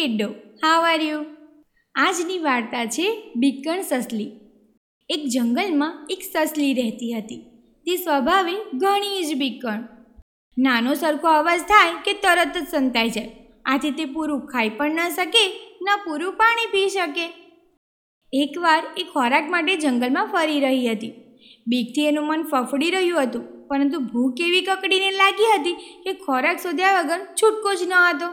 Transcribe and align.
Kiddo. 0.00 0.28
How 0.62 0.84
are 0.84 1.00
you 1.00 1.20
આજની 1.94 2.38
વાર્તા 2.38 2.84
છે 2.84 3.06
બીકણ 3.36 3.80
સસલી. 3.82 4.30
એક 5.10 5.22
જંગલમાં 5.26 5.94
એક 6.10 6.22
સસલી 6.22 6.74
રહેતી 6.74 7.12
હતી. 7.12 7.40
તે 7.86 7.96
સ્વભાવે 7.96 8.54
ઘણી 8.76 9.22
જ 9.22 9.34
બીકણ 9.34 9.80
નાનો 10.56 10.94
સરખો 10.94 11.28
અવાજ 11.28 11.60
થાય 11.60 11.92
કે 12.04 12.12
તરત 12.12 12.54
જ 12.56 12.66
સંતાઈ 12.66 13.08
જાય. 13.08 13.30
આથી 13.64 13.90
તે 13.90 14.04
પૂરું 14.04 14.40
ખાઈ 14.46 14.68
પણ 14.68 15.00
ન 15.00 15.10
શકે, 15.10 15.44
ન 15.82 15.88
પૂરું 16.04 16.32
પાણી 16.32 16.66
પી 16.66 16.88
શકે. 16.88 17.26
એકવાર 18.32 18.82
એ 18.96 19.04
ખોરાક 19.04 19.46
માટે 19.48 19.76
જંગલમાં 19.76 20.26
ફરી 20.26 20.60
રહી 20.60 20.86
હતી. 20.88 21.14
બીકથી 21.66 22.06
એનું 22.06 22.26
મન 22.26 22.42
ફફડી 22.42 22.90
રહ્યું 22.90 23.22
હતું, 23.22 23.44
પરંતુ 23.68 23.98
ભૂખ 24.00 24.40
એવી 24.40 24.60
કકડીને 24.60 25.10
લાગી 25.10 25.50
હતી 25.54 25.76
કે 26.04 26.12
ખોરાક 26.12 26.58
શોધ્યા 26.62 27.00
વગર 27.00 27.20
છૂટકો 27.42 27.74
જ 27.74 27.82
ન 27.82 27.92
હતો. 27.92 28.28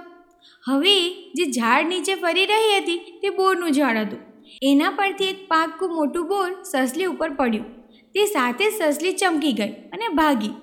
હવે 0.68 0.95
જે 1.09 1.45
ઝાડ 1.52 1.88
નીચે 1.88 2.13
ફરી 2.16 2.45
રહી 2.45 2.77
હતી 2.77 2.98
તે 2.98 3.30
બોરનું 3.30 3.71
ઝાડ 3.71 3.98
હતું. 3.98 4.20
એના 4.63 4.90
પરથી 4.90 5.26
એક 5.26 5.48
પાકું 5.48 5.95
મોટું 5.95 6.27
બોર 6.27 6.49
સસલી 6.63 7.05
ઉપર 7.05 7.30
પડ્યું. 7.30 7.66
તે 8.13 8.26
સાથે 8.26 8.70
સસલી 8.70 9.12
ચમકી 9.12 9.54
ગઈ 9.54 9.70
અને 9.70 10.07
ભાગી. 10.13 10.54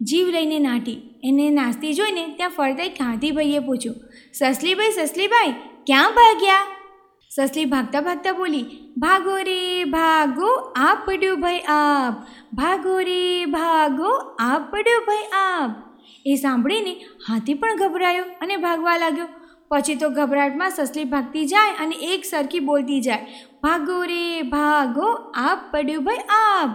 જીવ 0.00 0.28
લઈને 0.28 0.58
નાઠી 0.58 1.00
એને 1.24 1.50
નાસ્તી 1.50 1.94
જોઈને 1.94 2.26
ત્યાં 2.36 2.50
ફરતા 2.50 2.82
એક 2.82 2.96
પૂછ્યું, 3.66 3.96
સસલીભાઈ 4.34 4.90
સસલીભાઈ, 4.90 5.52
ક્યાં 5.86 6.12
ભાગ્યા? 6.12 6.66
સસલી 7.30 7.64
ભાગતા 7.64 8.00
ભાગતા 8.00 8.32
બોલી, 8.32 8.64
ભાગો 8.96 9.36
રે, 9.36 9.84
ભાગો 9.84 10.48
આપ 10.76 11.06
પડ્યો 11.06 11.36
ભાઈ 11.36 11.60
આપ. 11.68 12.14
ભાગો 12.54 12.98
રે, 12.98 13.46
ભાગો 13.46 14.10
આપ 14.38 14.72
પડ્યો 14.72 15.00
ભાઈ 15.00 15.30
આપ. 15.32 15.70
એ 16.26 16.34
સાંભળીને 16.34 16.92
હાથી 17.28 17.54
પણ 17.54 17.76
ગભરાયો 17.76 18.24
અને 18.40 18.56
ભાગવા 18.56 18.96
લાગ્યો. 18.96 19.28
પછી 19.72 19.94
તો 19.94 20.08
ગભરાટમાં 20.10 20.70
સસલી 20.70 21.04
ભાગતી 21.04 21.44
જાય 21.46 21.76
અને 21.80 21.96
એક 21.96 22.24
સરખી 22.24 22.60
બોલતી 22.60 23.00
જાય, 23.00 23.26
ભાગો 23.62 24.02
રે, 24.04 24.42
ભાગો, 24.42 25.08
આપ 25.34 25.72
પડ્યું 25.72 26.04
ભાઈ 26.04 26.16
આપ 26.16 26.70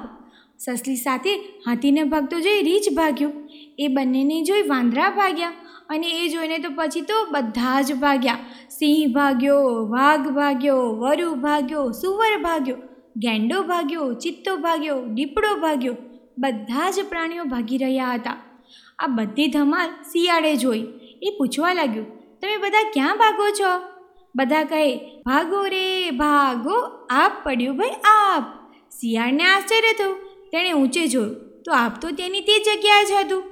સસલી 0.60 0.96
સાથે 0.96 1.36
હાથીને 1.66 2.04
ભાગતો 2.04 2.40
જોઈ 2.40 2.62
રીછ 2.62 2.90
ભાગ્યો. 2.94 3.32
એ 3.80 3.88
બંનેને 3.88 4.44
જોઈ 4.44 4.62
વાંદરા 4.62 5.10
ભાગ્યા 5.10 5.52
અને 5.90 6.08
એ 6.10 6.28
જોઈને 6.28 6.58
તો 6.58 6.70
પછી 6.76 7.02
તો 7.02 7.26
બધા 7.32 7.82
જ 7.82 7.94
ભાગ્યા. 7.94 8.38
સિંહ 8.70 9.14
ભાગ્યો, 9.14 9.62
વાઘ 9.90 10.28
ભાગ્યો, 10.30 10.82
વરુ 10.96 11.36
ભાગ્યો, 11.36 11.92
સુવર 11.92 12.34
ભાગ્યો, 12.42 12.76
ગેંડો 13.18 13.64
ભાગ્યો, 13.64 14.14
ચિત્તો 14.14 14.58
ભાગ્યો, 14.58 15.06
દીપડો 15.06 15.56
ભાગ્યો, 15.56 15.96
બધા 16.38 16.92
જ 16.92 17.06
પ્રાણીઓ 17.10 17.44
ભાગી 17.44 17.78
રહ્યા 17.78 18.14
હતા. 18.14 18.38
આ 19.00 19.08
બધી 19.08 19.48
ધમાલ 19.48 19.90
શિયાળે 20.12 20.56
જોઈ. 20.56 20.86
એ 21.24 21.30
પૂછવા 21.38 21.74
લાગ્યું 21.74 22.17
તમે 22.42 22.58
બધા 22.58 22.84
ક્યાં 22.94 23.18
ભાગો 23.18 23.50
છો? 23.50 23.72
બધા 24.36 24.64
કહે, 24.64 24.96
ભાગો 25.26 25.66
રે, 25.66 26.12
ભાગો, 26.12 26.76
આપ 27.10 27.44
પડ્યું 27.44 27.78
ભાઈ 27.78 27.90
આપ. 28.04 28.44
શિયાળને 28.92 29.44
આશ્ચર્ય 29.44 29.94
થયું. 29.94 30.16
તેણે 30.52 30.72
ઊંચે 30.72 31.08
જોયું. 31.08 31.36
તો 31.66 31.74
આપ 31.74 32.00
તો 32.02 32.12
તેની 32.12 32.42
તે 32.42 32.60
જગ્યાએ 32.60 33.04
જ 33.04 33.12
હતું. 33.12 33.44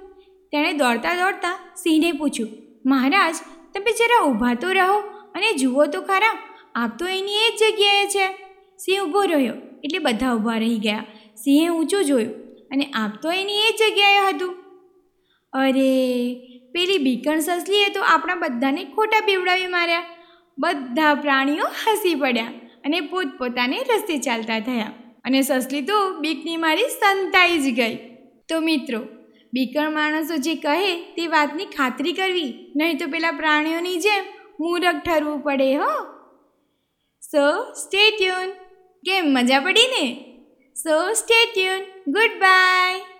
તેણે 0.52 0.73
દોડતા 0.73 1.16
દોડતા 1.16 1.53
સિંહને 1.78 2.11
પૂછ્યું, 2.11 2.50
મહારાજ, 2.86 3.36
તમે 3.73 3.91
જરા 3.91 4.23
ઊભા 4.25 4.53
તો 4.53 4.72
રહો 4.72 4.97
અને 5.36 5.52
જુઓ 5.53 5.86
તો 5.86 6.02
ખરા, 6.02 6.33
આપ 6.75 6.97
તો 7.00 7.08
એની 7.08 7.36
એ 7.36 7.50
જ 7.50 7.59
જગ્યાએ 7.61 8.06
છે. 8.06 8.28
સિંહ 8.78 9.02
ઊભો 9.03 9.23
રહ્યો 9.23 9.53
એટલે 9.83 10.00
બધા 10.00 10.33
ઊભા 10.33 10.58
રહી 10.58 10.80
ગયા. 10.80 11.06
સિંહે 11.36 11.67
ઊંચું 11.67 12.06
જોયું 12.06 12.33
અને 12.72 12.86
આપ 12.94 13.22
તો 13.22 13.31
એની 13.31 13.53
એ 13.53 13.72
જગ્યાએ 13.72 14.19
હતું. 14.28 14.56
અરે 15.53 15.91
પેલી 16.76 16.98
બીકણ 16.98 17.40
સસલીએ 17.40 17.90
તો 17.90 18.02
આપણા 18.02 18.36
બધાને 18.36 18.84
ખોટા 18.84 19.26
પીવડાવી 19.26 19.68
માર્યા. 19.68 20.04
બધા 20.58 21.14
પ્રાણીઓ 21.14 21.66
હસી 21.66 22.16
પડ્યા 22.16 22.45
અને 22.86 23.02
પોતપોતાને 23.02 23.78
રસ્તે 23.78 24.18
ચાલતા 24.18 24.59
થયા. 24.59 24.92
અને 25.26 25.42
સસલી 25.42 25.81
તો 25.81 26.09
બીકની 26.20 26.58
મારી 26.58 26.84
સંતાઈ 26.84 27.58
જ 27.58 27.75
ગઈ. 27.75 27.96
તો 28.50 28.59
મિત્રો, 28.59 29.00
બીકણ 29.53 29.91
માણસો 29.91 30.38
જે 30.38 30.56
કહે 30.56 31.02
તે 31.02 31.28
વાતની 31.28 31.66
ખાતરી 31.66 32.14
કરવી, 32.14 32.74
નહીં 32.75 32.97
તો 32.97 33.08
પેલા 33.08 33.31
પ્રાણીઓની 33.31 33.97
જેમ 33.97 34.24
મૂરખ 34.59 34.96
ઠરવું 35.06 35.40
પડે 35.40 35.75
હો. 35.75 35.90
સો 37.22 37.74
સ્ટે 37.74 38.12
ટ્યુન 38.12 38.50
કેમ 39.03 39.25
મજા 39.25 39.59
પડી 39.59 39.88
ને? 39.88 40.06
So 40.75 41.14
stay 41.14 41.46
tune 41.53 42.12
goodbye 42.40 43.15